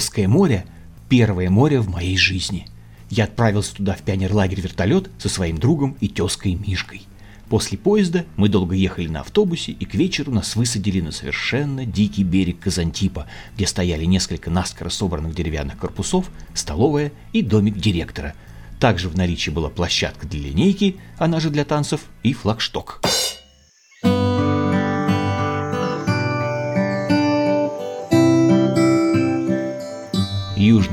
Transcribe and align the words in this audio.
Азовское 0.00 0.28
море– 0.28 0.64
первое 1.10 1.50
море 1.50 1.78
в 1.78 1.90
моей 1.90 2.16
жизни. 2.16 2.66
Я 3.10 3.24
отправился 3.24 3.74
туда 3.74 3.92
в 3.92 4.00
пионерлагерь 4.00 4.62
вертолет 4.62 5.10
со 5.18 5.28
своим 5.28 5.58
другом 5.58 5.94
и 6.00 6.08
тезкой 6.08 6.54
Мишкой. 6.54 7.02
После 7.50 7.76
поезда 7.76 8.24
мы 8.36 8.48
долго 8.48 8.74
ехали 8.74 9.08
на 9.08 9.20
автобусе, 9.20 9.72
и 9.72 9.84
к 9.84 9.92
вечеру 9.94 10.32
нас 10.32 10.56
высадили 10.56 11.02
на 11.02 11.12
совершенно 11.12 11.84
дикий 11.84 12.24
берег 12.24 12.60
Казантипа, 12.60 13.26
где 13.56 13.66
стояли 13.66 14.06
несколько 14.06 14.48
наскоро 14.50 14.88
собранных 14.88 15.34
деревянных 15.34 15.76
корпусов, 15.76 16.30
столовая 16.54 17.12
и 17.34 17.42
домик 17.42 17.76
директора. 17.76 18.32
Также 18.78 19.10
в 19.10 19.18
наличии 19.18 19.50
была 19.50 19.68
площадка 19.68 20.26
для 20.26 20.40
линейки, 20.40 20.96
она 21.18 21.40
же 21.40 21.50
для 21.50 21.66
танцев, 21.66 22.00
и 22.22 22.32
флагшток. 22.32 23.02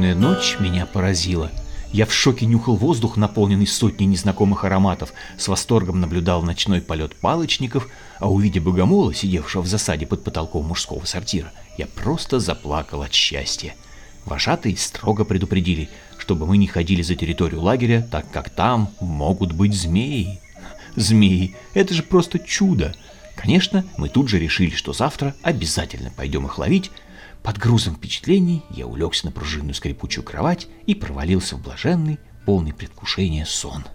Южная 0.07 0.29
ночь 0.29 0.55
меня 0.61 0.85
поразила– 0.85 1.51
я 1.91 2.05
в 2.05 2.13
шоке 2.13 2.45
нюхал 2.45 2.75
воздух, 2.75 3.17
наполненный 3.17 3.67
сотней 3.67 4.07
незнакомых 4.07 4.63
ароматов, 4.63 5.11
с 5.37 5.47
восторгом 5.49 5.99
наблюдал 5.99 6.43
ночной 6.43 6.81
полет 6.81 7.15
палочников, 7.15 7.89
а 8.19 8.29
увидя 8.29 8.61
богомола, 8.61 9.13
сидевшего 9.13 9.63
в 9.63 9.67
засаде 9.67 10.05
под 10.05 10.23
потолком 10.23 10.65
мужского 10.65 11.03
сортира, 11.05 11.51
я 11.77 11.87
просто 11.87 12.39
заплакал 12.39 13.01
от 13.01 13.13
счастья. 13.13 13.75
Вожатые 14.25 14.77
строго 14.77 15.25
предупредили, 15.25 15.89
чтобы 16.17 16.45
мы 16.45 16.57
не 16.57 16.67
ходили 16.67 17.01
за 17.01 17.15
территорию 17.15 17.61
лагеря, 17.61 18.07
так 18.09 18.31
как 18.31 18.49
там 18.49 18.91
могут 19.01 19.51
быть 19.51 19.73
змеи. 19.73 20.39
Змеи— 20.95 21.55
это 21.73 21.93
же 21.93 22.03
просто 22.03 22.39
чудо! 22.39 22.95
Конечно, 23.35 23.85
мы 23.97 24.07
тут 24.07 24.29
же 24.29 24.39
решили, 24.39 24.73
что 24.73 24.93
завтра 24.93 25.35
обязательно 25.41 26.11
пойдем 26.15 26.45
их 26.45 26.57
ловить, 26.57 26.91
под 27.43 27.57
грузом 27.57 27.95
впечатлений 27.95 28.63
я 28.69 28.87
улегся 28.87 29.25
на 29.25 29.31
пружинную 29.31 29.73
скрипучую 29.73 30.23
кровать 30.23 30.67
и 30.85 30.95
провалился 30.95 31.55
в 31.55 31.61
блаженный, 31.61 32.19
полный 32.45 32.73
предвкушения 32.73 33.45
сон. 33.45 33.85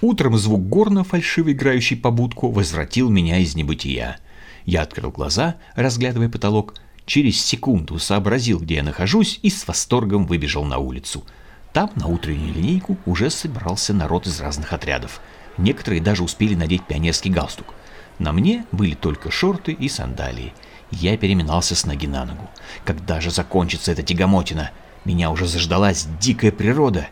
Утром 0.00 0.36
звук 0.36 0.68
горна, 0.68 1.02
фальшиво 1.02 1.52
играющий 1.52 1.96
по 1.96 2.10
будку, 2.10 2.50
возвратил 2.50 3.08
меня 3.08 3.38
из 3.38 3.54
небытия. 3.54 4.18
Я 4.66 4.82
открыл 4.82 5.10
глаза, 5.10 5.56
разглядывая 5.76 6.28
потолок, 6.28 6.74
через 7.06 7.40
секунду 7.40 7.98
сообразил, 7.98 8.60
где 8.60 8.76
я 8.76 8.82
нахожусь, 8.82 9.38
и 9.42 9.48
с 9.48 9.66
восторгом 9.66 10.26
выбежал 10.26 10.64
на 10.64 10.78
улицу– 10.78 11.24
там 11.74 11.90
на 11.96 12.06
утреннюю 12.06 12.54
линейку 12.54 12.96
уже 13.04 13.30
собирался 13.30 13.92
народ 13.92 14.28
из 14.28 14.40
разных 14.40 14.72
отрядов. 14.72 15.20
Некоторые 15.58 16.00
даже 16.00 16.22
успели 16.22 16.54
надеть 16.54 16.86
пионерский 16.86 17.30
галстук. 17.30 17.74
На 18.20 18.32
мне 18.32 18.64
были 18.70 18.94
только 18.94 19.32
шорты 19.32 19.72
и 19.72 19.88
сандалии. 19.88 20.54
Я 20.92 21.16
переминался 21.16 21.74
с 21.74 21.84
ноги 21.84 22.06
на 22.06 22.26
ногу. 22.26 22.48
Когда 22.84 23.20
же 23.20 23.32
закончится 23.32 23.90
эта 23.90 24.04
тягомотина? 24.04 24.70
Меня 25.04 25.32
уже 25.32 25.48
заждалась 25.48 26.06
дикая 26.20 26.52
природа. 26.52 27.08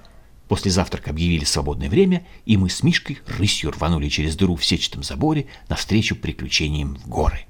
После 0.47 0.71
завтрака 0.71 1.11
объявили 1.11 1.45
свободное 1.45 1.89
время, 1.89 2.25
и 2.47 2.57
мы 2.57 2.71
с 2.71 2.85
Мишкой 2.85 3.19
рысью 3.27 3.73
рванули 3.73 4.09
через 4.09 4.37
дыру 4.37 4.55
в 4.55 4.65
сетчатом 4.65 5.03
заборе 5.03 5.47
навстречу 5.69 6.15
приключениям 6.15 6.95
в 6.95 7.09
горы. 7.09 7.47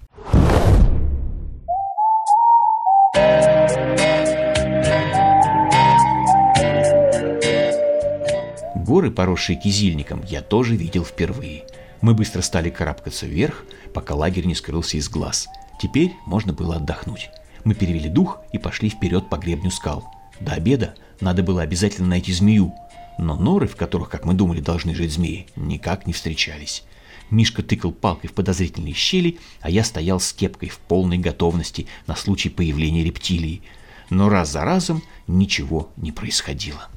Горы, 8.83 9.13
поросшие 9.13 9.57
кизильником, 9.57 10.25
я 10.29 10.43
тоже 10.43 10.75
видел 10.75 11.05
впервые. 11.05 11.65
Мы 12.01 12.15
быстро 12.15 12.43
стали 12.43 12.69
карабкаться 12.69 13.27
вверх, 13.27 13.65
пока 13.95 14.17
лагерь 14.17 14.45
не 14.45 14.57
скрылся 14.57 14.97
из 14.97 15.09
глаз. 15.09 15.47
Теперь 15.81 16.13
можно 16.27 16.53
было 16.53 16.77
отдохнуть. 16.77 17.31
Мы 17.63 17.77
перевели 17.77 18.09
дух 18.09 18.41
и 18.53 18.59
пошли 18.59 18.89
вперед 18.89 19.31
по 19.31 19.37
гребню 19.37 19.71
скал. 19.71 20.11
До 20.41 20.55
обеда 20.55 20.97
надо 21.21 21.45
было 21.45 21.63
обязательно 21.63 22.09
найти 22.09 22.33
змею, 22.33 22.75
но 23.19 23.37
норы, 23.37 23.69
в 23.69 23.77
которых, 23.77 24.09
как 24.09 24.25
мы 24.25 24.35
думали, 24.35 24.61
должны 24.61 24.97
жить 24.97 25.13
змеи, 25.13 25.47
никак 25.55 26.09
не 26.09 26.13
встречались. 26.13 26.83
Мишка 27.31 27.63
тыкал 27.63 27.93
палкой 27.93 28.31
в 28.31 28.33
подозрительные 28.33 28.95
щели, 28.95 29.39
а 29.61 29.71
я 29.71 29.85
стоял 29.85 30.19
с 30.19 30.33
кепкой 30.33 30.71
в 30.71 30.79
полной 30.79 31.19
готовности 31.19 31.87
на 32.09 32.17
случай 32.17 32.49
появления 32.49 33.05
рептилии. 33.05 33.63
Но 34.11 34.29
раз 34.29 34.51
за 34.51 34.65
разом 34.65 35.05
ничего 35.29 35.91
не 35.97 36.11
происходило. 36.11 36.89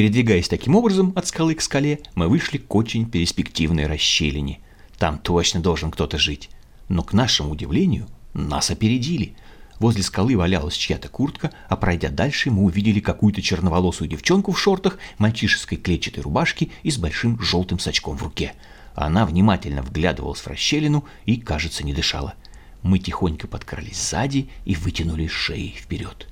Передвигаясь 0.00 0.48
таким 0.48 0.76
образом 0.76 1.12
от 1.14 1.26
скалы 1.26 1.54
к 1.54 1.60
скале, 1.60 2.00
мы 2.14 2.30
вышли 2.30 2.56
к 2.56 2.74
очень 2.74 3.04
перспективной 3.04 3.86
расщелине. 3.86 4.60
Там 4.96 5.18
точно 5.18 5.60
должен 5.60 5.90
кто-то 5.90 6.16
жить. 6.16 6.48
Но 6.88 7.02
к 7.02 7.12
нашему 7.12 7.50
удивлению, 7.50 8.06
нас 8.32 8.70
опередили. 8.70 9.34
Возле 9.78 10.02
скалы 10.02 10.38
валялась 10.38 10.74
чья-то 10.74 11.10
куртка, 11.10 11.50
а 11.68 11.76
пройдя 11.76 12.08
дальше, 12.08 12.50
мы 12.50 12.62
увидели 12.62 12.98
какую-то 13.00 13.42
черноволосую 13.42 14.08
девчонку 14.08 14.52
в 14.52 14.58
шортах, 14.58 14.96
мальчишеской 15.18 15.76
клетчатой 15.76 16.22
рубашке 16.22 16.70
и 16.82 16.90
с 16.90 16.96
большим 16.96 17.38
желтым 17.38 17.78
сачком 17.78 18.16
в 18.16 18.22
руке. 18.22 18.54
Она 18.94 19.26
внимательно 19.26 19.82
вглядывалась 19.82 20.40
в 20.40 20.46
расщелину 20.46 21.04
и, 21.26 21.36
кажется, 21.36 21.84
не 21.84 21.92
дышала. 21.92 22.32
Мы 22.82 23.00
тихонько 23.00 23.46
подкрались 23.46 24.00
сзади 24.00 24.48
и 24.64 24.74
вытянули 24.76 25.26
шеи 25.26 25.74
вперед. 25.76 26.26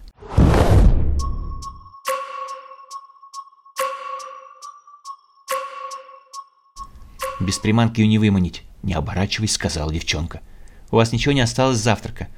Без 7.41 7.59
приманки 7.59 8.01
ее 8.01 8.09
не 8.09 8.19
выманить, 8.19 8.65
не 8.83 8.95
оборачиваясь, 8.95 9.53
сказала 9.53 9.93
девчонка. 9.93 10.41
У 10.91 10.97
вас 10.97 11.13
ничего 11.13 11.33
не 11.33 11.41
осталось 11.41 11.79
завтрака. 11.79 12.29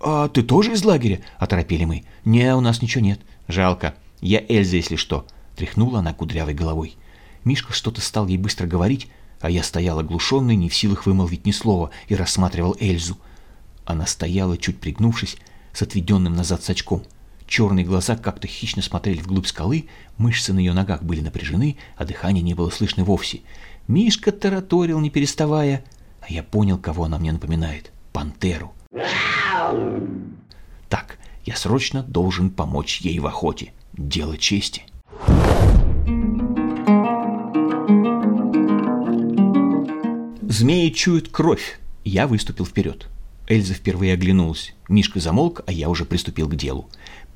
А 0.00 0.28
ты 0.28 0.42
тоже 0.42 0.72
из 0.72 0.84
лагеря? 0.84 1.20
Оторопели 1.38 1.84
мы. 1.84 2.04
Не, 2.24 2.54
у 2.54 2.60
нас 2.60 2.80
ничего 2.82 3.04
нет. 3.04 3.20
Жалко. 3.48 3.94
Я 4.20 4.42
Эльза, 4.48 4.76
если 4.76 4.96
что. 4.96 5.26
Тряхнула 5.56 5.98
она 5.98 6.14
кудрявой 6.14 6.54
головой. 6.54 6.96
Мишка 7.44 7.72
что-то 7.72 8.00
стал 8.00 8.26
ей 8.26 8.38
быстро 8.38 8.66
говорить, 8.66 9.08
а 9.40 9.50
я 9.50 9.62
стоял 9.62 9.98
оглушенный, 9.98 10.56
не 10.56 10.68
в 10.68 10.74
силах 10.74 11.06
вымолвить 11.06 11.46
ни 11.46 11.50
слова, 11.50 11.90
и 12.08 12.14
рассматривал 12.14 12.76
Эльзу. 12.80 13.18
Она 13.84 14.06
стояла, 14.06 14.56
чуть 14.56 14.78
пригнувшись, 14.78 15.36
с 15.72 15.82
отведенным 15.82 16.34
назад 16.34 16.62
сачком. 16.62 17.02
Черные 17.46 17.84
глаза 17.84 18.16
как-то 18.16 18.46
хищно 18.46 18.80
смотрели 18.80 19.20
вглубь 19.20 19.46
скалы, 19.46 19.88
мышцы 20.18 20.52
на 20.52 20.60
ее 20.60 20.72
ногах 20.72 21.02
были 21.02 21.20
напряжены, 21.20 21.76
а 21.96 22.04
дыхания 22.04 22.42
не 22.42 22.54
было 22.54 22.70
слышно 22.70 23.04
вовсе. 23.04 23.40
Мишка 23.90 24.30
тараторил, 24.30 25.00
не 25.00 25.10
переставая, 25.10 25.82
а 26.20 26.32
я 26.32 26.44
понял, 26.44 26.78
кого 26.78 27.06
она 27.06 27.18
мне 27.18 27.32
напоминает. 27.32 27.90
Пантеру. 28.12 28.72
Так, 30.88 31.18
я 31.44 31.56
срочно 31.56 32.04
должен 32.04 32.50
помочь 32.50 33.00
ей 33.00 33.18
в 33.18 33.26
охоте. 33.26 33.72
Дело 33.94 34.38
чести. 34.38 34.84
Змеи 40.42 40.90
чуют 40.90 41.28
кровь. 41.30 41.80
Я 42.04 42.28
выступил 42.28 42.66
вперед. 42.66 43.08
Эльза 43.48 43.74
впервые 43.74 44.12
оглянулась. 44.12 44.72
Мишка 44.88 45.18
замолк, 45.18 45.62
а 45.66 45.72
я 45.72 45.88
уже 45.88 46.04
приступил 46.04 46.48
к 46.48 46.54
делу. 46.54 46.88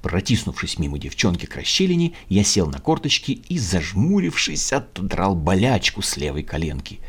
Протиснувшись 0.04 0.78
мимо 0.78 0.98
девчонки 0.98 1.46
к 1.46 1.56
расщелине, 1.56 2.12
я 2.28 2.44
сел 2.44 2.66
на 2.66 2.78
корточки 2.78 3.30
и, 3.30 3.58
зажмурившись, 3.58 4.70
отодрал 4.74 5.34
болячку 5.34 6.02
с 6.02 6.18
левой 6.18 6.42
коленки. 6.42 7.00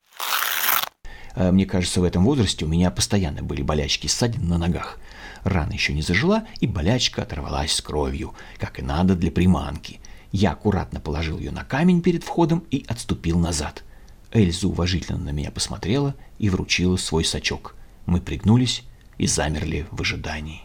А, 1.33 1.51
мне 1.51 1.65
кажется, 1.65 1.99
в 1.99 2.05
этом 2.05 2.23
возрасте 2.23 2.63
у 2.63 2.69
меня 2.69 2.91
постоянно 2.91 3.43
были 3.43 3.63
болячки 3.63 4.07
ссадин 4.07 4.47
на 4.47 4.57
ногах. 4.57 4.97
Рана 5.43 5.73
еще 5.73 5.91
не 5.91 6.03
зажила, 6.03 6.47
и 6.61 6.67
болячка 6.67 7.23
оторвалась 7.23 7.73
с 7.73 7.81
кровью, 7.81 8.33
как 8.59 8.79
и 8.79 8.81
надо 8.81 9.17
для 9.17 9.29
приманки. 9.29 9.99
Я 10.31 10.51
аккуратно 10.53 11.01
положил 11.01 11.37
ее 11.37 11.51
на 11.51 11.65
камень 11.65 12.01
перед 12.01 12.23
входом 12.23 12.63
и 12.71 12.85
отступил 12.87 13.37
назад. 13.37 13.83
Эльза 14.31 14.69
уважительно 14.69 15.19
на 15.19 15.31
меня 15.31 15.51
посмотрела 15.51 16.15
и 16.39 16.49
вручила 16.49 16.95
свой 16.95 17.25
сачок. 17.25 17.75
Мы 18.05 18.21
пригнулись 18.21 18.83
и 19.17 19.27
замерли 19.27 19.85
в 19.91 19.99
ожидании. 19.99 20.64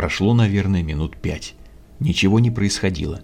Прошло, 0.00 0.32
наверное, 0.32 0.82
минут 0.82 1.18
пять. 1.18 1.54
Ничего 1.98 2.40
не 2.40 2.50
происходило. 2.50 3.20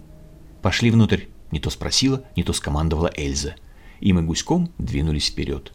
«Пошли 0.61 0.91
внутрь»,— 0.91 1.21
не 1.51 1.59
то 1.59 1.71
спросила, 1.71 2.23
не 2.35 2.43
то 2.43 2.53
скомандовала 2.53 3.11
Эльза. 3.17 3.55
И 3.99 4.13
мы 4.13 4.21
гуськом 4.21 4.69
двинулись 4.77 5.29
вперед. 5.29 5.73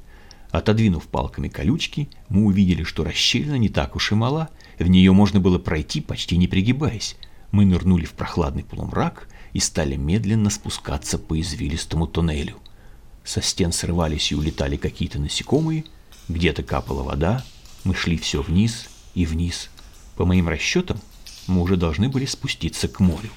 Отодвинув 0.53 1.09
палками 1.09 1.49
колючки, 1.49 2.09
мы 2.29 2.45
увидели, 2.45 2.85
что 2.85 3.03
расщелина 3.03 3.57
не 3.59 3.69
так 3.69 3.97
уж 3.97 4.13
и 4.13 4.15
мала. 4.15 4.49
В 4.79 4.87
нее 4.87 5.11
можно 5.11 5.41
было 5.41 5.59
пройти, 5.59 6.01
почти 6.01 6.37
не 6.37 6.47
пригибаясь. 6.47 7.17
Мы 7.51 7.65
нырнули 7.65 8.05
в 8.05 8.13
прохладный 8.13 8.63
полумрак 8.63 9.27
и 9.55 9.59
стали 9.59 9.97
медленно 9.97 10.51
спускаться 10.51 11.19
по 11.19 11.41
извилистому 11.41 12.07
туннелю. 12.07 12.59
Со 13.25 13.43
стен 13.43 13.73
срывались 13.73 14.31
и 14.31 14.37
улетали 14.37 14.77
какие-то 14.77 15.19
насекомые, 15.19 15.83
где-то 16.29 16.63
капала 16.63 17.03
вода, 17.03 17.45
мы 17.83 17.93
шли 17.97 18.17
все 18.17 18.41
вниз 18.41 18.89
и 19.17 19.27
вниз. 19.27 19.69
По 20.17 20.25
моим 20.25 20.49
расчетам, 20.49 21.01
мы 21.47 21.63
уже 21.63 21.77
должны 21.77 22.09
были 22.09 22.27
спуститься 22.27 22.89
к 22.89 23.01
морю. 23.01 23.31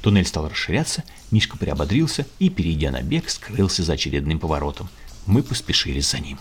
Туннель 0.00 0.26
стал 0.26 0.48
расширяться, 0.48 1.04
Мишка 1.30 1.56
приободрился 1.56 2.26
и, 2.38 2.50
перейдя 2.50 2.90
на 2.90 3.02
бег, 3.02 3.30
скрылся 3.30 3.82
за 3.82 3.94
очередным 3.94 4.38
поворотом. 4.38 4.88
Мы 5.26 5.42
поспешили 5.42 6.00
за 6.00 6.18
ним. 6.18 6.38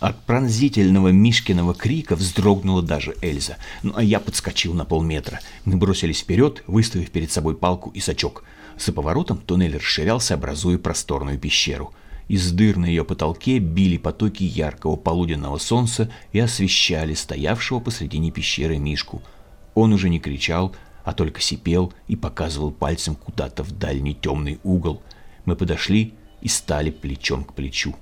От 0.00 0.24
пронзительного 0.24 1.08
Мишкиного 1.08 1.74
крика 1.74 2.16
вздрогнула 2.16 2.82
даже 2.82 3.14
Эльза. 3.20 3.58
Ну 3.82 3.92
а 3.94 4.02
я 4.02 4.18
подскочил 4.18 4.72
на 4.72 4.86
полметра. 4.86 5.40
Мы 5.66 5.76
бросились 5.76 6.20
вперед, 6.20 6.62
выставив 6.66 7.10
перед 7.10 7.30
собой 7.30 7.54
палку 7.54 7.90
и 7.90 8.00
сачок. 8.00 8.44
За 8.80 8.94
поворотом 8.94 9.36
туннель 9.36 9.76
расширялся, 9.76 10.34
образуя 10.34 10.78
просторную 10.78 11.38
пещеру. 11.38 11.92
Из 12.28 12.50
дыр 12.50 12.78
на 12.78 12.86
ее 12.86 13.04
потолке 13.04 13.58
били 13.58 13.98
потоки 13.98 14.42
яркого 14.42 14.96
полуденного 14.96 15.58
солнца 15.58 16.10
и 16.32 16.38
освещали 16.38 17.12
стоявшего 17.12 17.80
посредине 17.80 18.30
пещеры 18.30 18.78
Мишку. 18.78 19.20
Он 19.74 19.92
уже 19.92 20.08
не 20.08 20.18
кричал, 20.18 20.74
а 21.04 21.12
только 21.12 21.42
сипел 21.42 21.92
и 22.08 22.16
показывал 22.16 22.70
пальцем 22.70 23.16
куда-то 23.16 23.64
в 23.64 23.72
дальний 23.72 24.14
темный 24.14 24.58
угол. 24.62 25.02
Мы 25.44 25.56
подошли 25.56 26.14
и 26.40 26.48
стали 26.48 26.90
плечом 26.90 27.44
к 27.44 27.52
плечу. 27.52 27.94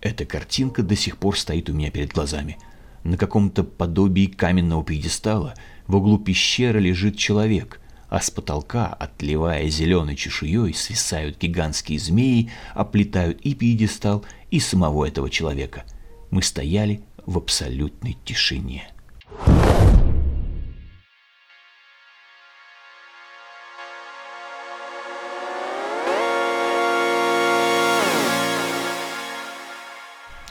Эта 0.00 0.24
картинка 0.24 0.84
до 0.84 0.94
сих 0.94 1.16
пор 1.18 1.36
стоит 1.36 1.68
у 1.68 1.72
меня 1.72 1.90
перед 1.90 2.12
глазами. 2.12 2.58
На 3.02 3.16
каком-то 3.16 3.64
подобии 3.64 4.26
каменного 4.26 4.84
пьедестала 4.84 5.54
в 5.88 5.96
углу 5.96 6.18
пещеры 6.18 6.78
лежит 6.78 7.18
человек, 7.18 7.80
а 8.08 8.20
с 8.20 8.30
потолка, 8.30 8.86
отливая 8.86 9.68
зеленой 9.68 10.16
чешуей, 10.16 10.74
свисают 10.74 11.38
гигантские 11.38 11.98
змеи, 11.98 12.50
оплетают 12.74 13.40
и 13.40 13.54
пьедестал, 13.54 14.24
и 14.50 14.60
самого 14.60 15.06
этого 15.06 15.30
человека. 15.30 15.84
Мы 16.30 16.42
стояли 16.42 17.02
в 17.26 17.38
абсолютной 17.38 18.16
тишине. 18.24 18.88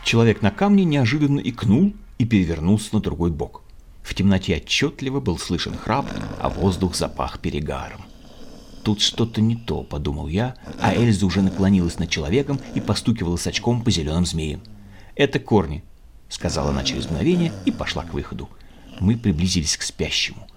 Человек 0.03 0.43
на 0.43 0.51
камне 0.51 0.83
неожиданно 0.83 1.39
икнул 1.39 1.93
и 2.19 2.25
перевернулся 2.25 2.93
на 2.93 3.01
другой 3.01 3.31
бок. 3.31 3.62
В 4.03 4.13
темноте 4.13 4.57
отчетливо 4.57 5.19
был 5.19 5.39
слышен 5.39 5.75
храп, 5.75 6.05
а 6.39 6.49
воздух 6.49 6.95
запах 6.95 7.39
перегаром. 7.39 8.01
«Тут 8.83 9.01
что-то 9.01 9.39
не 9.39 9.55
то»,— 9.55 9.83
подумал 9.89 10.27
я, 10.27 10.55
а 10.81 10.93
Эльза 10.93 11.25
уже 11.25 11.41
наклонилась 11.41 11.99
над 11.99 12.09
человеком 12.09 12.59
и 12.75 12.81
постукивала 12.81 13.37
с 13.37 13.47
очком 13.47 13.81
по 13.81 13.89
зеленым 13.89 14.25
змеям. 14.25 14.61
«Это 15.15 15.39
корни»,— 15.39 15.83
сказала 16.29 16.71
она 16.71 16.83
через 16.83 17.05
мгновение 17.05 17.53
и 17.65 17.71
пошла 17.71 18.03
к 18.03 18.13
выходу. 18.13 18.49
Мы 18.99 19.17
приблизились 19.17 19.77
к 19.77 19.83
спящему. 19.83 20.47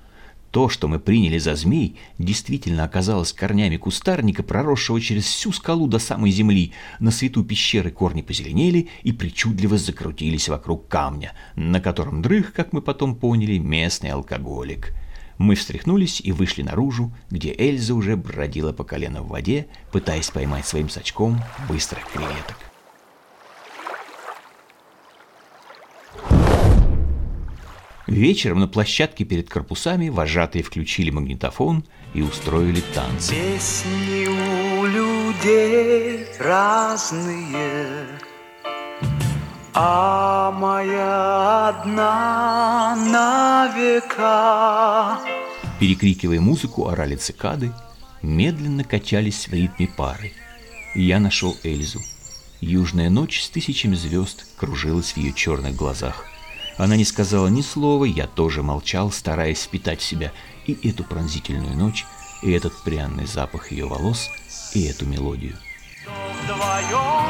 То, 0.56 0.70
что 0.70 0.88
мы 0.88 0.98
приняли 0.98 1.36
за 1.36 1.54
змей, 1.54 1.96
действительно 2.18 2.84
оказалось 2.84 3.34
корнями 3.34 3.76
кустарника, 3.76 4.42
проросшего 4.42 4.98
через 5.02 5.26
всю 5.26 5.52
скалу 5.52 5.86
до 5.86 5.98
самой 5.98 6.30
земли. 6.30 6.72
На 6.98 7.10
свету 7.10 7.44
пещеры 7.44 7.90
корни 7.90 8.22
позеленели 8.22 8.88
и 9.02 9.12
причудливо 9.12 9.76
закрутились 9.76 10.48
вокруг 10.48 10.88
камня, 10.88 11.34
на 11.56 11.78
котором 11.82 12.22
дрых, 12.22 12.54
как 12.54 12.72
мы 12.72 12.80
потом 12.80 13.16
поняли, 13.16 13.58
местный 13.58 14.12
алкоголик. 14.12 14.94
Мы 15.36 15.56
встряхнулись 15.56 16.22
и 16.24 16.32
вышли 16.32 16.62
наружу, 16.62 17.12
где 17.30 17.54
Эльза 17.54 17.94
уже 17.94 18.16
бродила 18.16 18.72
по 18.72 18.82
колено 18.82 19.20
в 19.20 19.28
воде, 19.28 19.66
пытаясь 19.92 20.30
поймать 20.30 20.66
своим 20.66 20.88
сачком 20.88 21.38
быстрых 21.68 22.06
креветок. 22.06 22.65
Вечером 28.16 28.60
на 28.60 28.66
площадке 28.66 29.24
перед 29.26 29.50
корпусами 29.50 30.08
вожатые 30.08 30.62
включили 30.62 31.10
магнитофон 31.10 31.84
и 32.14 32.22
устроили 32.22 32.82
танцы. 32.94 33.34
Песни 33.34 34.26
у 34.26 34.86
людей 34.86 36.24
разные, 36.38 38.06
а 39.74 40.50
моя 40.50 41.68
одна 41.68 42.96
на 42.96 43.70
века. 43.76 45.20
Перекрикивая 45.78 46.40
музыку, 46.40 46.88
орали 46.88 47.16
цикады, 47.16 47.70
медленно 48.22 48.84
качались 48.84 49.46
в 49.46 49.52
ритме 49.52 49.88
пары. 49.94 50.32
И 50.94 51.02
я 51.02 51.20
нашел 51.20 51.54
Эльзу. 51.64 52.00
Южная 52.62 53.10
ночь 53.10 53.42
с 53.42 53.50
тысячами 53.50 53.94
звезд 53.94 54.46
кружилась 54.56 55.12
в 55.12 55.18
ее 55.18 55.34
черных 55.34 55.76
глазах– 55.76 56.24
она 56.76 56.96
не 56.96 57.04
сказала 57.04 57.48
ни 57.48 57.62
слова, 57.62 58.04
я 58.04 58.26
тоже 58.26 58.62
молчал, 58.62 59.10
стараясь 59.10 59.62
впитать 59.62 60.00
в 60.00 60.04
себя 60.04 60.32
и 60.66 60.88
эту 60.88 61.04
пронзительную 61.04 61.76
ночь, 61.76 62.04
и 62.42 62.52
этот 62.52 62.72
пряный 62.84 63.26
запах 63.26 63.72
ее 63.72 63.86
волос, 63.86 64.30
и 64.74 64.84
эту 64.84 65.06
мелодию. 65.06 65.56
Вдвоем, 66.44 67.25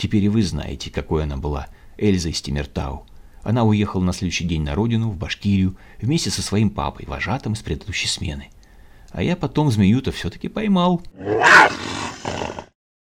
Теперь 0.00 0.24
и 0.24 0.28
вы 0.30 0.42
знаете, 0.42 0.90
какой 0.90 1.24
она 1.24 1.36
была, 1.36 1.66
Эльза 1.98 2.30
из 2.30 2.40
Тимиртау. 2.40 3.04
Она 3.42 3.64
уехала 3.64 4.02
на 4.02 4.14
следующий 4.14 4.44
день 4.44 4.62
на 4.62 4.74
родину, 4.74 5.10
в 5.10 5.18
Башкирию, 5.18 5.76
вместе 6.00 6.30
со 6.30 6.40
своим 6.40 6.70
папой, 6.70 7.04
вожатым 7.06 7.52
из 7.52 7.60
предыдущей 7.60 8.08
смены. 8.08 8.46
А 9.10 9.22
я 9.22 9.36
потом 9.36 9.70
змею-то 9.70 10.10
все-таки 10.10 10.48
поймал. 10.48 11.02